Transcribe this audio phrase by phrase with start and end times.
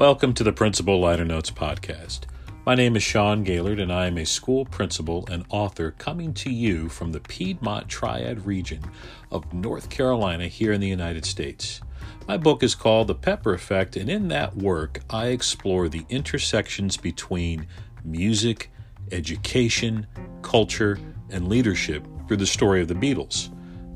[0.00, 2.20] Welcome to the Principal Liner Notes podcast.
[2.64, 6.48] My name is Sean Gaylord, and I am a school principal and author coming to
[6.48, 8.82] you from the Piedmont Triad region
[9.30, 11.82] of North Carolina here in the United States.
[12.26, 16.96] My book is called The Pepper Effect, and in that work, I explore the intersections
[16.96, 17.66] between
[18.02, 18.70] music,
[19.12, 20.06] education,
[20.40, 20.98] culture,
[21.28, 23.50] and leadership through the story of the Beatles.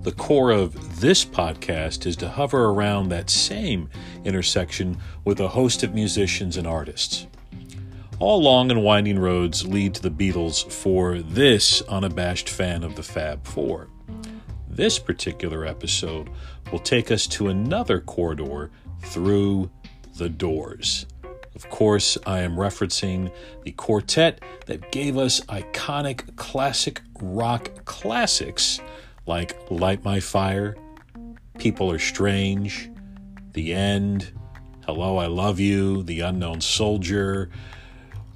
[0.05, 3.89] The core of this podcast is to hover around that same
[4.23, 7.27] intersection with a host of musicians and artists.
[8.19, 13.03] All long and winding roads lead to the Beatles for this unabashed fan of the
[13.03, 13.89] Fab Four.
[14.69, 16.29] This particular episode
[16.71, 19.71] will take us to another corridor through
[20.19, 21.07] the doors.
[21.55, 28.83] Of course, I am referencing the quartet that gave us iconic classic rock classics
[29.27, 30.77] like Light My Fire,
[31.59, 32.91] People Are Strange,
[33.53, 34.33] The End,
[34.87, 37.51] Hello, I Love You, The Unknown Soldier.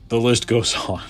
[0.08, 1.02] The list goes on.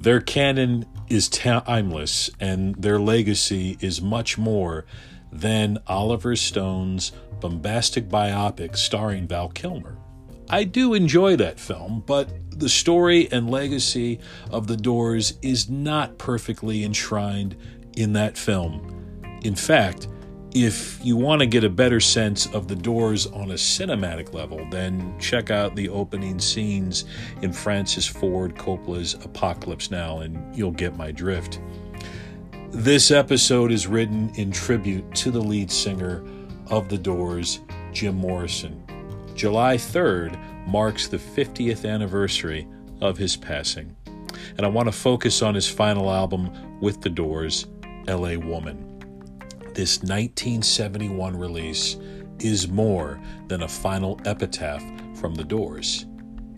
[0.00, 4.86] Their canon is timeless, and their legacy is much more
[5.32, 9.96] than Oliver Stone's bombastic biopic starring Val Kilmer.
[10.50, 14.18] I do enjoy that film, but the story and legacy
[14.50, 17.54] of the Doors is not perfectly enshrined
[17.98, 18.94] in that film.
[19.42, 20.06] In fact,
[20.54, 24.64] if you want to get a better sense of the doors on a cinematic level,
[24.70, 27.04] then check out the opening scenes
[27.42, 31.60] in Francis Ford Coppola's Apocalypse Now, and you'll get my drift.
[32.70, 36.24] This episode is written in tribute to the lead singer
[36.68, 37.60] of The Doors,
[37.92, 38.82] Jim Morrison.
[39.34, 40.38] July 3rd
[40.68, 42.66] marks the 50th anniversary
[43.00, 43.94] of his passing,
[44.56, 47.66] and I want to focus on his final album with The Doors,
[48.08, 48.88] LA Woman
[49.78, 51.98] this 1971 release
[52.40, 54.82] is more than a final epitaph
[55.14, 56.04] from the doors.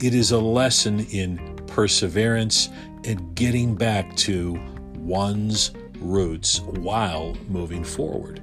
[0.02, 2.70] It is a lesson in perseverance
[3.04, 4.58] and getting back to
[4.94, 8.42] one's roots while moving forward.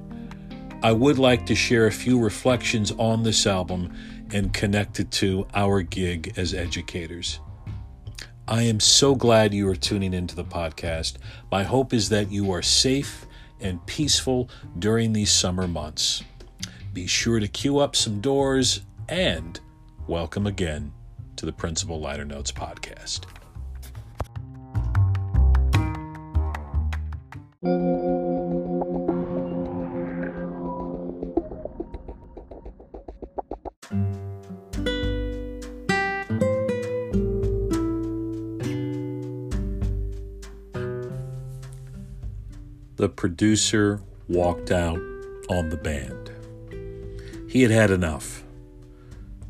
[0.84, 3.92] I would like to share a few reflections on this album
[4.32, 7.40] and connect it to our gig as educators.
[8.50, 11.16] I am so glad you are tuning into the podcast.
[11.52, 13.26] My hope is that you are safe
[13.60, 14.48] and peaceful
[14.78, 16.24] during these summer months.
[16.94, 19.60] Be sure to queue up some doors and
[20.06, 20.94] welcome again
[21.36, 23.26] to the Principal Liner Notes podcast.
[42.98, 44.98] The producer walked out
[45.48, 46.32] on the band.
[47.48, 48.42] He had had enough.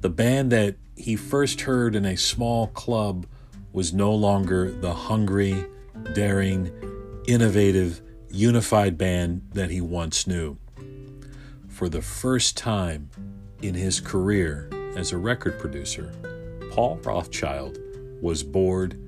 [0.03, 3.27] The band that he first heard in a small club
[3.73, 5.65] was no longer the hungry,
[6.15, 6.71] daring,
[7.27, 10.59] innovative, unified band that he once knew.
[11.69, 13.09] For the first time
[13.63, 16.13] in his career as a record producer,
[16.71, 17.79] Paul Rothchild
[18.21, 19.01] was bored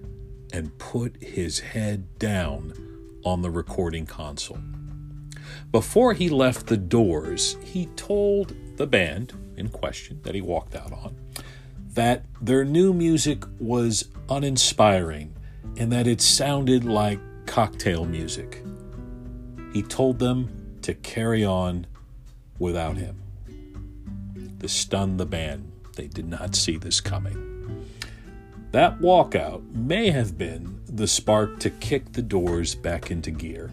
[0.50, 2.72] and put his head down
[3.24, 4.60] on the recording console.
[5.72, 10.92] Before he left the doors, he told the band in question that he walked out
[10.92, 11.16] on
[11.94, 15.34] that their new music was uninspiring
[15.76, 18.64] and that it sounded like cocktail music.
[19.72, 21.86] He told them to carry on
[22.58, 23.20] without him.
[24.58, 25.72] This stunned the band.
[25.96, 27.49] They did not see this coming.
[28.72, 33.72] That walkout may have been the spark to kick the doors back into gear.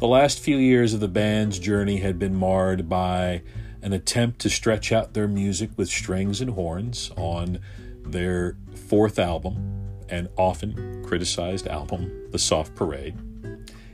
[0.00, 3.40] The last few years of the band's journey had been marred by
[3.80, 7.58] an attempt to stretch out their music with strings and horns on
[8.04, 8.58] their
[8.88, 13.16] fourth album and often criticized album, The Soft Parade.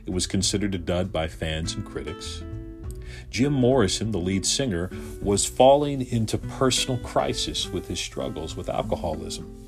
[0.05, 2.43] It was considered a dud by fans and critics.
[3.29, 4.89] Jim Morrison, the lead singer,
[5.21, 9.66] was falling into personal crisis with his struggles with alcoholism.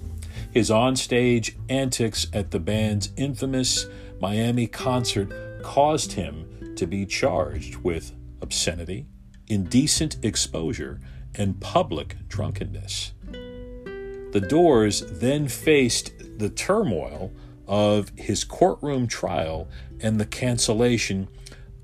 [0.51, 3.85] His onstage antics at the band's infamous
[4.19, 5.31] Miami concert
[5.63, 9.05] caused him to be charged with obscenity,
[9.47, 10.99] indecent exposure,
[11.35, 13.13] and public drunkenness.
[13.31, 17.31] The Doors then faced the turmoil
[17.67, 19.69] of his courtroom trial
[20.01, 21.27] and the cancellation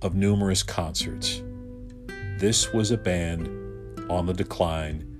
[0.01, 1.44] of numerous concerts.
[2.39, 3.47] This was a band
[4.09, 5.12] on the decline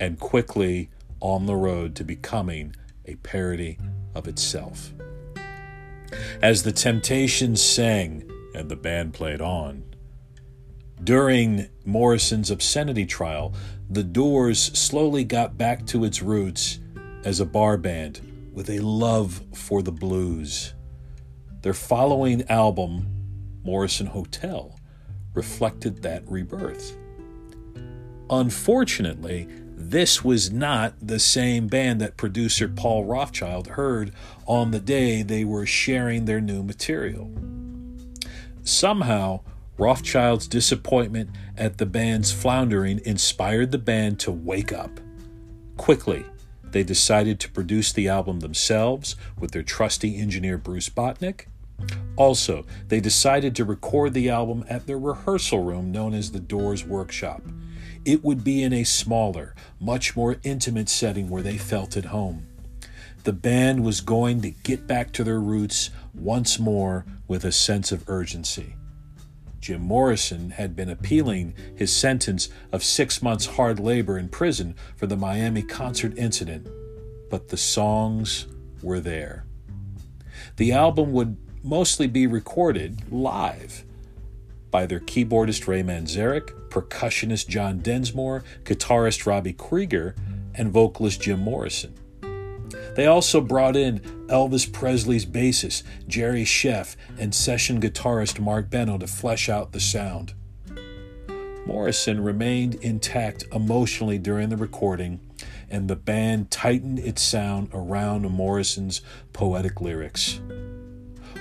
[0.00, 0.90] and quickly
[1.22, 2.74] on the road to becoming
[3.06, 3.78] a parody
[4.14, 4.92] of itself.
[6.42, 9.84] As the Temptations sang and the band played on,
[11.02, 13.54] during Morrison's obscenity trial,
[13.88, 16.80] The Doors slowly got back to its roots
[17.24, 18.20] as a bar band
[18.52, 20.74] with a love for the blues.
[21.62, 23.06] Their following album,
[23.62, 24.78] Morrison Hotel,
[25.34, 26.96] reflected that rebirth.
[28.28, 29.48] Unfortunately,
[29.90, 34.12] this was not the same band that producer Paul Rothchild heard
[34.46, 37.30] on the day they were sharing their new material.
[38.62, 39.40] Somehow,
[39.78, 45.00] Rothchild's disappointment at the band's floundering inspired the band to wake up.
[45.76, 46.24] Quickly,
[46.62, 51.46] they decided to produce the album themselves with their trusty engineer Bruce Botnick.
[52.16, 56.84] Also, they decided to record the album at their rehearsal room known as the Doors
[56.84, 57.42] Workshop.
[58.04, 62.46] It would be in a smaller, much more intimate setting where they felt at home.
[63.24, 67.92] The band was going to get back to their roots once more with a sense
[67.92, 68.74] of urgency.
[69.60, 75.06] Jim Morrison had been appealing his sentence of six months hard labor in prison for
[75.06, 76.66] the Miami concert incident,
[77.30, 78.48] but the songs
[78.82, 79.44] were there.
[80.56, 83.84] The album would mostly be recorded live
[84.72, 90.14] by their keyboardist Ray Manzarek, percussionist John Densmore, guitarist Robbie Krieger,
[90.54, 91.94] and vocalist Jim Morrison.
[92.96, 99.06] They also brought in Elvis Presley's bassist, Jerry Scheff, and session guitarist Marc Benno to
[99.06, 100.32] flesh out the sound.
[101.66, 105.20] Morrison remained intact emotionally during the recording,
[105.70, 109.00] and the band tightened its sound around Morrison's
[109.32, 110.40] poetic lyrics.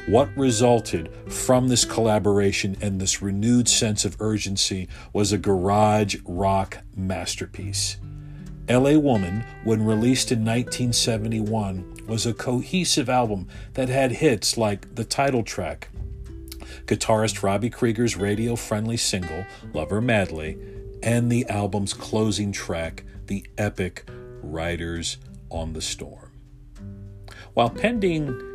[0.07, 6.79] What resulted from this collaboration and this renewed sense of urgency was a garage rock
[6.95, 7.97] masterpiece.
[8.67, 15.03] LA Woman, when released in 1971, was a cohesive album that had hits like the
[15.03, 15.89] title track,
[16.85, 20.57] guitarist Robbie Krieger's radio friendly single, Love Her Madly,
[21.03, 24.09] and the album's closing track, the epic
[24.41, 25.17] Riders
[25.49, 26.31] on the Storm.
[27.53, 28.50] While pending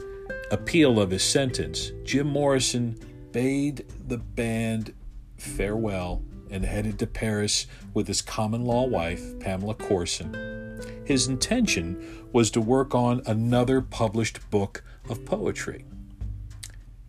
[0.50, 2.98] appeal of his sentence, Jim Morrison
[3.32, 4.94] bade the band
[5.36, 10.80] farewell and headed to Paris with his common law wife, Pamela Courson.
[11.04, 15.84] His intention was to work on another published book of poetry.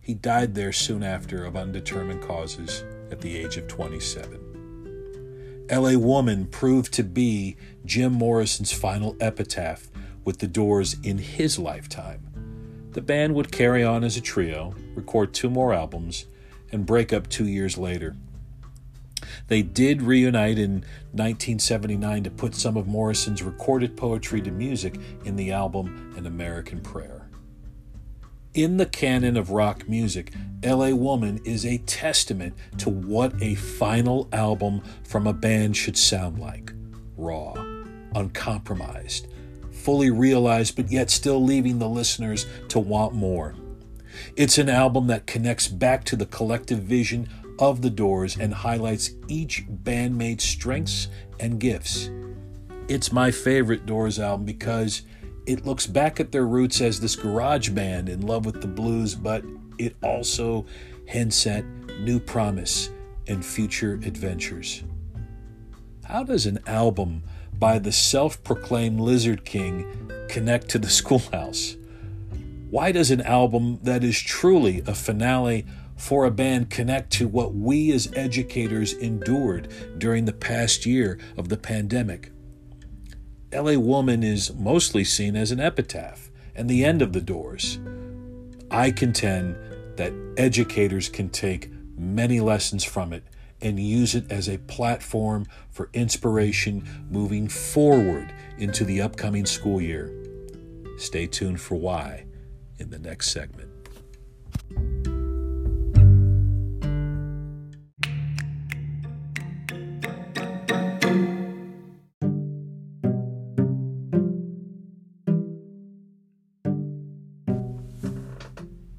[0.00, 5.66] He died there soon after of undetermined causes at the age of 27.
[5.70, 9.88] LA Woman proved to be Jim Morrison's final epitaph
[10.24, 12.27] with the Doors in his lifetime.
[12.98, 16.26] The band would carry on as a trio, record two more albums,
[16.72, 18.16] and break up two years later.
[19.46, 20.80] They did reunite in
[21.12, 26.80] 1979 to put some of Morrison's recorded poetry to music in the album An American
[26.80, 27.28] Prayer.
[28.52, 30.32] In the canon of rock music,
[30.64, 36.40] LA Woman is a testament to what a final album from a band should sound
[36.40, 36.72] like
[37.16, 37.52] raw,
[38.16, 39.28] uncompromised,
[39.78, 43.54] fully realized, but yet still leaving the listeners to want more.
[44.36, 47.28] It's an album that connects back to the collective vision
[47.58, 51.08] of the Doors and highlights each bandmate's strengths
[51.40, 52.10] and gifts.
[52.88, 55.02] It's my favorite Doors album because
[55.46, 59.14] it looks back at their roots as this garage band in love with the blues,
[59.14, 59.44] but
[59.78, 60.66] it also
[61.06, 61.64] hints at
[62.00, 62.90] new promise
[63.26, 64.82] and future adventures.
[66.04, 67.22] How does an album
[67.58, 71.76] by the self proclaimed Lizard King connect to the schoolhouse?
[72.70, 75.64] Why does an album that is truly a finale
[75.98, 81.48] for a band connect to what we as educators endured during the past year of
[81.48, 82.30] the pandemic.
[83.52, 87.80] LA Woman is mostly seen as an epitaph and the end of the doors.
[88.70, 89.56] I contend
[89.96, 93.24] that educators can take many lessons from it
[93.60, 100.12] and use it as a platform for inspiration moving forward into the upcoming school year.
[100.98, 102.24] Stay tuned for why
[102.78, 103.68] in the next segment.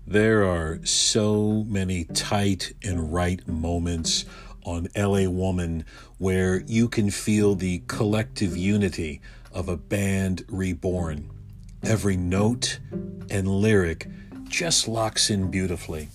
[0.10, 4.26] There are so many tight and right moments
[4.64, 5.86] on LA Woman
[6.18, 11.30] where you can feel the collective unity of a band reborn.
[11.84, 12.80] Every note
[13.30, 14.08] and lyric
[14.48, 16.10] just locks in beautifully.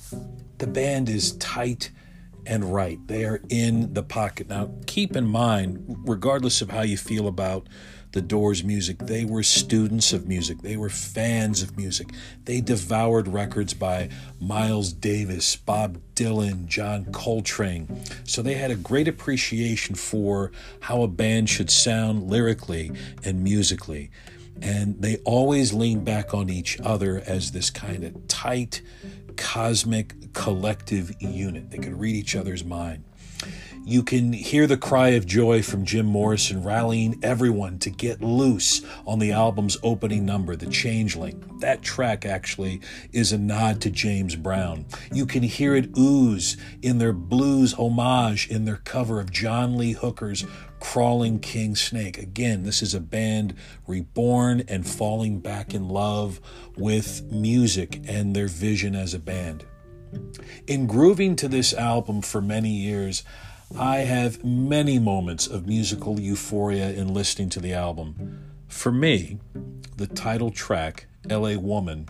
[0.58, 1.90] The band is tight
[2.46, 2.98] and right.
[3.06, 4.48] They are in the pocket.
[4.48, 7.68] Now, keep in mind, regardless of how you feel about
[8.14, 10.62] the Doors music, they were students of music.
[10.62, 12.10] They were fans of music.
[12.44, 14.08] They devoured records by
[14.40, 17.88] Miles Davis, Bob Dylan, John Coltrane.
[18.22, 22.92] So they had a great appreciation for how a band should sound lyrically
[23.24, 24.12] and musically.
[24.62, 28.80] And they always leaned back on each other as this kind of tight,
[29.36, 31.72] cosmic, collective unit.
[31.72, 33.02] They could read each other's mind.
[33.86, 38.80] You can hear the cry of joy from Jim Morrison rallying everyone to get loose
[39.06, 41.58] on the album's opening number, The Changeling.
[41.60, 42.80] That track actually
[43.12, 44.86] is a nod to James Brown.
[45.12, 49.92] You can hear it ooze in their blues homage in their cover of John Lee
[49.92, 50.46] Hooker's
[50.80, 52.16] Crawling King Snake.
[52.16, 53.54] Again, this is a band
[53.86, 56.40] reborn and falling back in love
[56.74, 59.66] with music and their vision as a band.
[60.66, 63.24] In grooving to this album for many years,
[63.78, 68.52] I have many moments of musical euphoria in listening to the album.
[68.68, 69.38] For me,
[69.96, 72.08] the title track, LA Woman,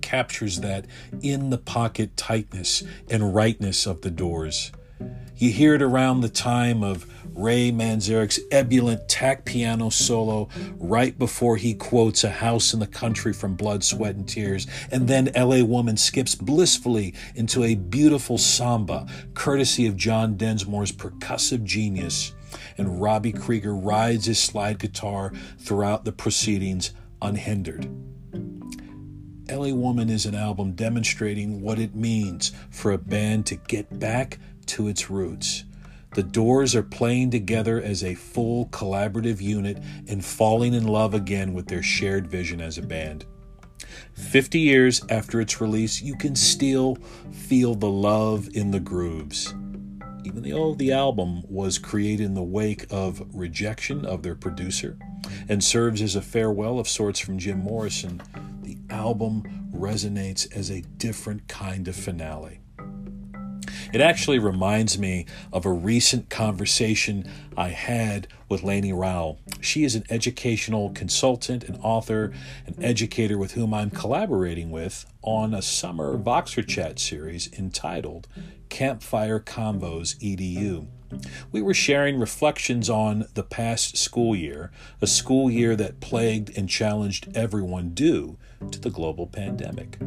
[0.00, 0.86] captures that
[1.22, 4.70] in the pocket tightness and rightness of the doors.
[5.36, 7.06] You hear it around the time of
[7.36, 13.34] Ray Manzarek's ebullient tack piano solo right before he quotes A House in the Country
[13.34, 14.66] from Blood, Sweat, and Tears.
[14.90, 21.62] And then LA Woman skips blissfully into a beautiful samba, courtesy of John Densmore's percussive
[21.62, 22.32] genius.
[22.78, 27.90] And Robbie Krieger rides his slide guitar throughout the proceedings unhindered.
[29.50, 34.38] LA Woman is an album demonstrating what it means for a band to get back
[34.66, 35.64] to its roots.
[36.16, 41.52] The Doors are playing together as a full collaborative unit and falling in love again
[41.52, 43.26] with their shared vision as a band.
[44.14, 46.96] 50 years after its release, you can still
[47.32, 49.52] feel the love in the grooves.
[50.24, 54.96] Even though the album was created in the wake of rejection of their producer
[55.50, 58.22] and serves as a farewell of sorts from Jim Morrison,
[58.62, 62.60] the album resonates as a different kind of finale.
[63.92, 69.38] It actually reminds me of a recent conversation I had with Lainie Rowell.
[69.60, 72.32] She is an educational consultant, an author,
[72.66, 78.28] an educator with whom I'm collaborating with on a summer Voxer Chat series entitled
[78.68, 80.86] Campfire Convos EDU.
[81.52, 86.68] We were sharing reflections on the past school year, a school year that plagued and
[86.68, 88.38] challenged everyone due
[88.70, 89.98] to the global pandemic.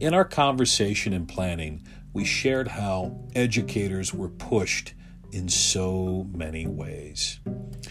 [0.00, 1.82] In our conversation and planning,
[2.18, 4.92] we shared how educators were pushed
[5.30, 7.38] in so many ways.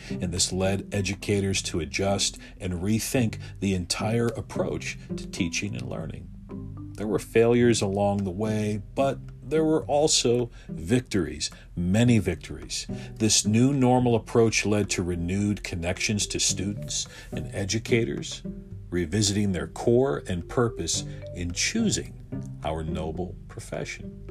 [0.10, 6.27] And this led educators to adjust and rethink the entire approach to teaching and learning.
[6.98, 12.86] There were failures along the way, but there were also victories, many victories.
[13.15, 18.43] This new normal approach led to renewed connections to students and educators,
[18.89, 21.03] revisiting their core and purpose
[21.36, 22.13] in choosing
[22.63, 24.27] our noble profession.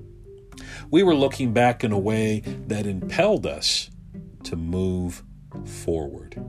[0.90, 3.90] We were looking back in a way that impelled us
[4.44, 5.22] to move
[5.64, 6.42] forward.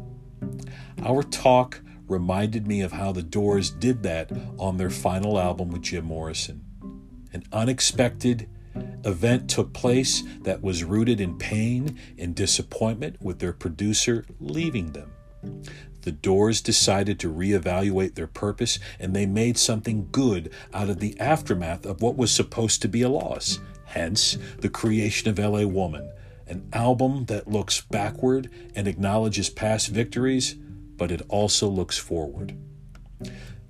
[1.04, 5.82] Our talk reminded me of how the Doors did that on their final album with
[5.82, 6.64] Jim Morrison.
[7.34, 8.50] An unexpected
[9.04, 15.12] event took place that was rooted in pain and disappointment with their producer leaving them.
[16.08, 21.20] The Doors decided to reevaluate their purpose and they made something good out of the
[21.20, 23.60] aftermath of what was supposed to be a loss.
[23.88, 26.10] Hence, the creation of LA Woman,
[26.48, 32.56] an album that looks backward and acknowledges past victories, but it also looks forward.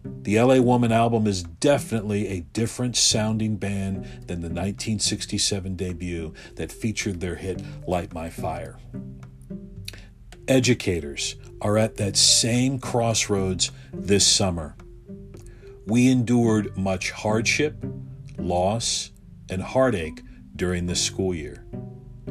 [0.03, 6.71] The LA Woman album is definitely a different sounding band than the 1967 debut that
[6.71, 8.77] featured their hit Light My Fire.
[10.47, 14.75] Educators are at that same crossroads this summer.
[15.85, 17.83] We endured much hardship,
[18.37, 19.11] loss,
[19.49, 20.21] and heartache
[20.55, 21.65] during this school year.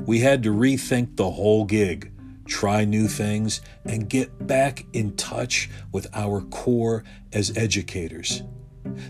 [0.04, 2.12] We had to rethink the whole gig,
[2.46, 7.02] try new things, and get back in touch with our core
[7.32, 8.42] as educators.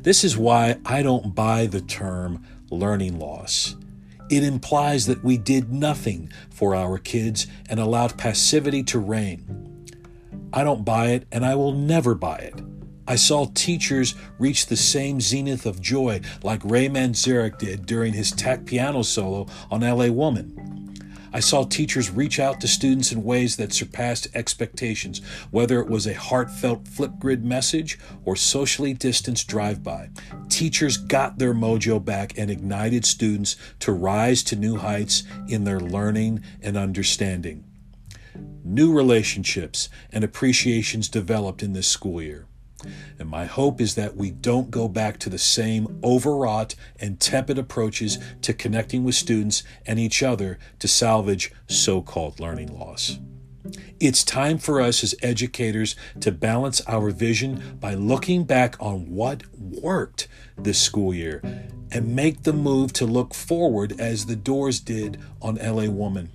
[0.03, 3.77] This is why I don't buy the term learning loss.
[4.31, 9.76] It implies that we did nothing for our kids and allowed passivity to reign.
[10.53, 12.61] I don't buy it, and I will never buy it.
[13.09, 18.33] I saw teachers reach the same zenith of joy like Ray Manzarek did during his
[18.33, 20.77] tack piano solo on LA Woman.
[21.37, 26.07] I saw teachers reach out to students in ways that surpassed expectations, whether it was
[26.07, 30.09] a heartfelt Flipgrid message or socially distanced drive by.
[30.49, 35.79] Teachers got their mojo back and ignited students to rise to new heights in their
[35.79, 37.66] learning and understanding.
[38.69, 42.47] New relationships and appreciations developed in this school year.
[43.17, 47.59] And my hope is that we don't go back to the same overwrought and tepid
[47.59, 53.21] approaches to connecting with students and each other to salvage so called learning loss.
[54.01, 59.45] It's time for us as educators to balance our vision by looking back on what
[59.55, 60.27] worked
[60.59, 61.41] this school year
[61.93, 66.31] and make the move to look forward as the doors did on LA Woman.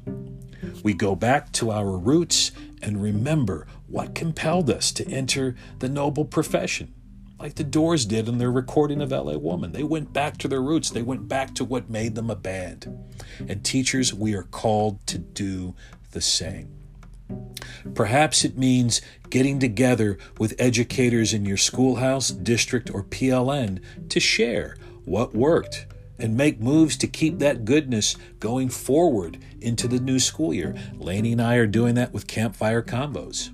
[0.83, 2.51] We go back to our roots
[2.81, 6.93] and remember what compelled us to enter the noble profession.
[7.39, 9.71] Like the Doors did in their recording of LA Woman.
[9.71, 10.91] They went back to their roots.
[10.91, 12.85] They went back to what made them a band.
[13.47, 15.73] And teachers, we are called to do
[16.11, 16.69] the same.
[17.95, 24.77] Perhaps it means getting together with educators in your schoolhouse, district, or PLN to share
[25.05, 25.87] what worked
[26.21, 30.75] and make moves to keep that goodness going forward into the new school year.
[30.95, 33.49] Lainie and I are doing that with Campfire Convos.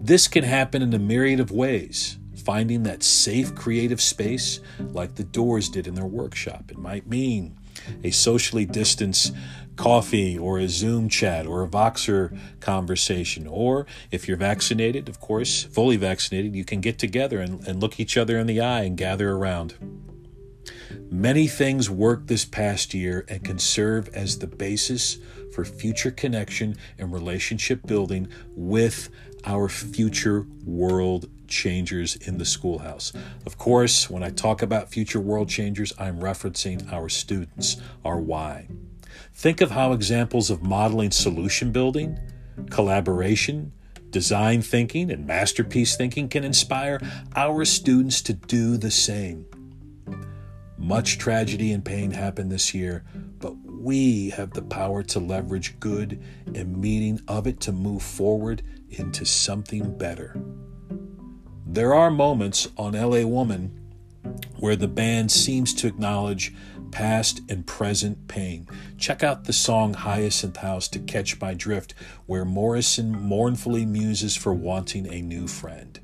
[0.00, 2.18] This can happen in a myriad of ways.
[2.44, 6.70] Finding that safe creative space, like the Doors did in their workshop.
[6.70, 7.56] It might mean
[8.02, 9.34] a socially distanced
[9.76, 13.46] coffee or a Zoom chat or a Voxer conversation.
[13.46, 17.98] Or if you're vaccinated, of course, fully vaccinated, you can get together and, and look
[17.98, 19.74] each other in the eye and gather around.
[21.10, 25.18] Many things worked this past year and can serve as the basis
[25.52, 29.08] for future connection and relationship building with
[29.44, 33.12] our future world changers in the schoolhouse.
[33.46, 38.68] Of course, when I talk about future world changers, I'm referencing our students, our why.
[39.32, 42.18] Think of how examples of modeling solution building,
[42.70, 43.72] collaboration,
[44.10, 47.00] design thinking, and masterpiece thinking can inspire
[47.34, 49.46] our students to do the same.
[50.76, 53.04] Much tragedy and pain happened this year,
[53.38, 56.22] but we have the power to leverage good
[56.54, 60.36] and meaning of it to move forward into something better.
[61.66, 63.80] There are moments on LA Woman
[64.58, 66.54] where the band seems to acknowledge
[66.90, 68.68] past and present pain.
[68.96, 71.92] Check out the song Hyacinth House to catch my drift,
[72.26, 75.98] where Morrison mournfully muses for wanting a new friend.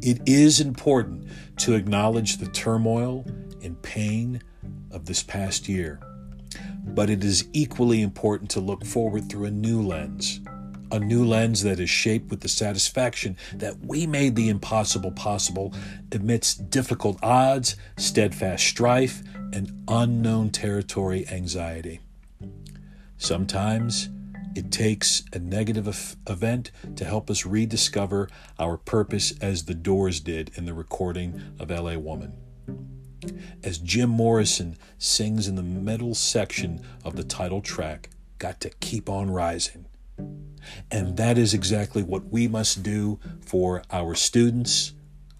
[0.00, 3.24] It is important to acknowledge the turmoil
[3.62, 4.42] and pain
[4.90, 6.00] of this past year,
[6.84, 10.40] but it is equally important to look forward through a new lens
[10.90, 15.72] a new lens that is shaped with the satisfaction that we made the impossible possible
[16.12, 22.00] amidst difficult odds, steadfast strife, and unknown territory anxiety.
[23.16, 24.08] Sometimes
[24.54, 30.50] it takes a negative event to help us rediscover our purpose, as the Doors did
[30.56, 32.32] in the recording of LA Woman.
[33.62, 39.08] As Jim Morrison sings in the middle section of the title track, Got to Keep
[39.08, 39.86] On Rising.
[40.90, 44.92] And that is exactly what we must do for our students,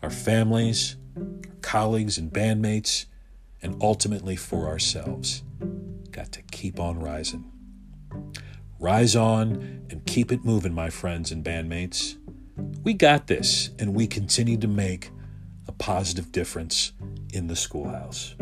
[0.02, 1.24] our families, our
[1.60, 3.06] colleagues, and bandmates,
[3.62, 5.42] and ultimately for ourselves.
[6.10, 7.50] Got to keep on rising.
[8.80, 12.16] Rise on and keep it moving, my friends and bandmates.
[12.82, 15.10] We got this, and we continue to make
[15.78, 16.92] positive difference
[17.32, 18.34] in the schoolhouse.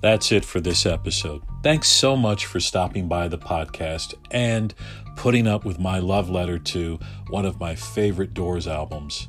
[0.00, 1.42] That's it for this episode.
[1.62, 4.72] Thanks so much for stopping by the podcast and
[5.16, 9.26] putting up with my love letter to one of my favorite Doors albums.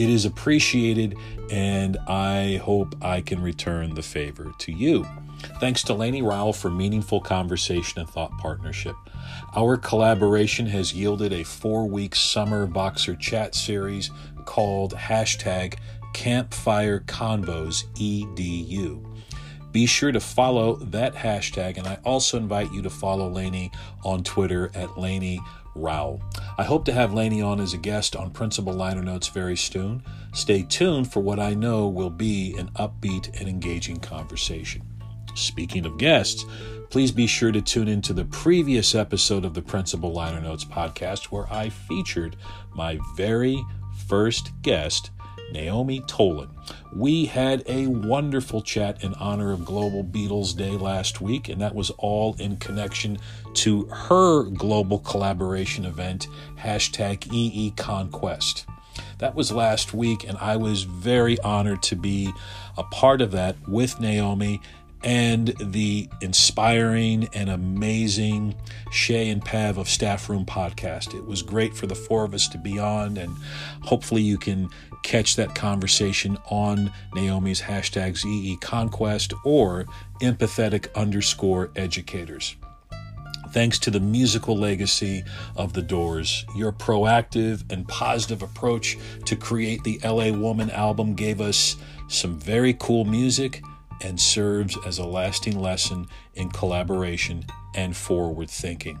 [0.00, 1.16] It is appreciated,
[1.52, 5.06] and I hope I can return the favor to you.
[5.60, 8.96] Thanks to Lainie Rowell for meaningful conversation and thought partnership.
[9.54, 14.10] Our collaboration has yielded a four week summer Voxer chat series
[14.46, 15.74] called hashtag
[16.12, 19.12] Campfire Convos EDU
[19.72, 21.78] be sure to follow that hashtag.
[21.78, 23.72] And I also invite you to follow Lainie
[24.04, 25.40] on Twitter at Lainie.
[25.74, 30.02] I hope to have Lainie on as a guest on Principal Liner Notes very soon.
[30.34, 34.82] Stay tuned for what I know will be an upbeat and engaging conversation.
[35.34, 36.44] Speaking of guests,
[36.92, 41.28] Please be sure to tune into the previous episode of the Principal Liner Notes podcast
[41.28, 42.36] where I featured
[42.74, 43.64] my very
[44.06, 45.10] first guest,
[45.52, 46.48] Naomi Tolan.
[46.94, 51.74] We had a wonderful chat in honor of Global Beatles Day last week, and that
[51.74, 53.18] was all in connection
[53.54, 56.26] to her global collaboration event,
[56.58, 58.66] hashtag EE Conquest.
[59.18, 62.32] That was last week, and I was very honored to be
[62.76, 64.60] a part of that with Naomi
[65.04, 68.54] and the inspiring and amazing
[68.90, 71.14] Shay and Pav of Staff Room podcast.
[71.14, 73.36] It was great for the four of us to be on, and
[73.82, 74.68] hopefully you can
[75.02, 79.86] catch that conversation on Naomi's hashtags EE Conquest or
[80.20, 82.56] empathetic underscore educators.
[83.52, 85.24] Thanks to the musical legacy
[85.56, 91.40] of The Doors, your proactive and positive approach to create the LA Woman album gave
[91.40, 91.76] us
[92.08, 93.62] some very cool music
[94.02, 98.98] and serves as a lasting lesson in collaboration and forward thinking.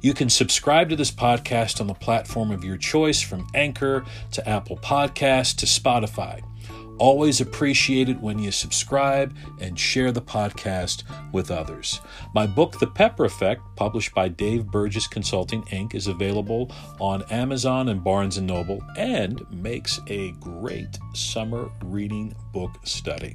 [0.00, 4.48] You can subscribe to this podcast on the platform of your choice from Anchor to
[4.48, 6.42] Apple Podcasts to Spotify.
[6.98, 12.00] Always appreciate it when you subscribe and share the podcast with others.
[12.34, 17.88] My book, The Pepper Effect, published by Dave Burgess Consulting Inc., is available on Amazon
[17.88, 23.34] and Barnes & Noble and makes a great summer reading book study.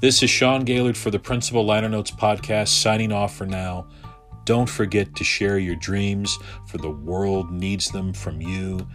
[0.00, 3.86] This is Sean Gaylord for the Principal Liner Notes podcast, signing off for now.
[4.46, 8.88] Don't forget to share your dreams, for the world needs them from you.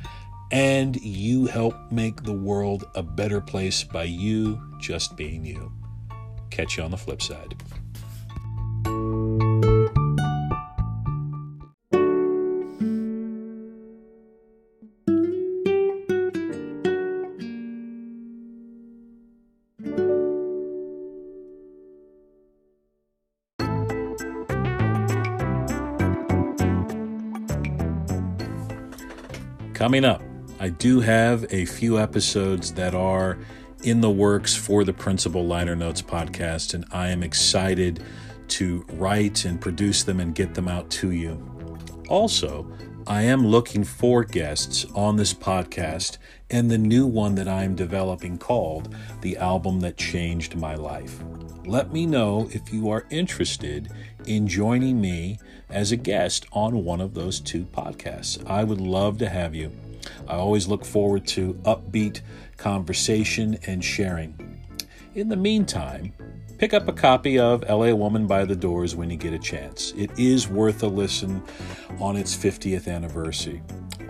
[0.52, 5.72] And you help make the world a better place by you just being you.
[6.50, 7.54] Catch you on the flip side.
[29.76, 30.24] Coming up,
[30.58, 33.38] I do have a few episodes that are
[33.84, 38.02] in the works for the Principal Liner Notes podcast, and I am excited
[38.48, 41.38] to write and produce them and get them out to you.
[42.08, 42.66] Also,
[43.06, 47.76] I am looking for guests on this podcast and the new one that I am
[47.76, 51.22] developing called The Album That Changed My Life.
[51.66, 53.92] Let me know if you are interested
[54.28, 58.48] in joining me as a guest on one of those two podcasts.
[58.48, 59.72] I would love to have you.
[60.28, 62.22] I always look forward to upbeat
[62.58, 64.62] conversation and sharing.
[65.16, 66.14] In the meantime,
[66.58, 69.94] pick up a copy of LA Woman by the Doors when you get a chance.
[69.98, 71.44] It is worth a listen
[72.00, 73.62] on its 50th anniversary.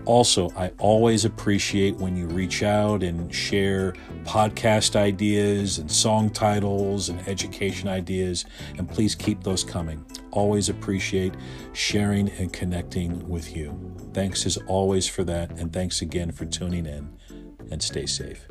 [0.05, 7.09] Also, I always appreciate when you reach out and share podcast ideas and song titles
[7.09, 8.45] and education ideas,
[8.77, 10.05] and please keep those coming.
[10.29, 11.33] Always appreciate
[11.73, 13.95] sharing and connecting with you.
[14.13, 17.17] Thanks as always for that, and thanks again for tuning in,
[17.71, 18.47] and stay safe.